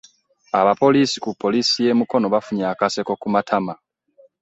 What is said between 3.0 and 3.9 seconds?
ku matama